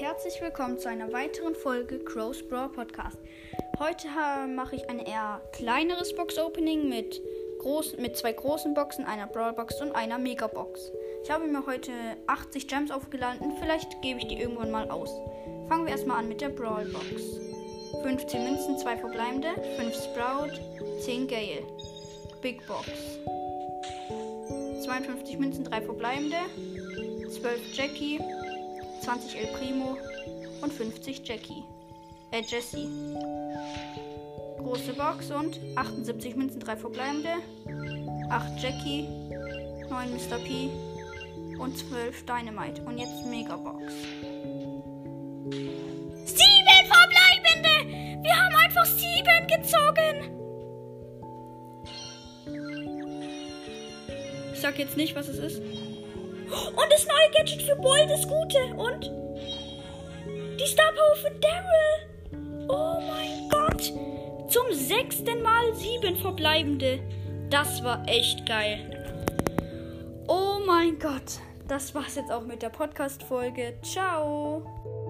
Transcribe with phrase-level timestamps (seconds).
[0.00, 3.16] herzlich willkommen zu einer weiteren Folge Crow's Brawl Podcast.
[3.78, 4.06] Heute
[4.54, 7.22] mache ich ein eher kleineres Box-Opening mit,
[7.60, 10.92] groß, mit zwei großen Boxen, einer Brawl-Box und einer Mega-Box.
[11.24, 11.92] Ich habe mir heute
[12.26, 15.10] 80 Gems aufgeladen, vielleicht gebe ich die irgendwann mal aus.
[15.68, 17.40] Fangen wir erstmal an mit der Brawl-Box.
[18.02, 19.48] 15 Münzen, 2 verbleibende,
[19.78, 20.60] 5 Sprout,
[21.00, 21.62] 10 Gale.
[22.42, 22.90] Big Box.
[24.84, 26.36] 52 Münzen, 3 verbleibende,
[27.30, 28.20] 12 Jackie,
[29.06, 29.96] 20 El Primo
[30.62, 31.62] und 50 Jackie.
[32.32, 32.88] Äh, Jessie.
[34.58, 37.34] Große Box und 78 Münzen, 3 verbleibende,
[38.30, 39.06] 8 Jackie,
[39.88, 40.38] 9 Mr.
[40.38, 40.70] P
[41.56, 42.82] und 12 Dynamite.
[42.82, 43.92] Und jetzt Megabox.
[45.50, 45.62] 7
[46.88, 48.24] verbleibende!
[48.24, 50.32] Wir haben einfach 7 gezogen!
[54.52, 55.62] Ich sag jetzt nicht, was es ist.
[56.46, 58.58] Und das neue Gadget für Bold ist gute.
[58.76, 59.10] Und
[60.58, 62.68] die Star Power für Daryl.
[62.68, 63.92] Oh mein Gott.
[64.50, 67.00] Zum sechsten Mal sieben verbleibende.
[67.50, 68.92] Das war echt geil.
[70.28, 71.40] Oh mein Gott.
[71.68, 73.74] Das war's jetzt auch mit der Podcast-Folge.
[73.82, 75.05] Ciao.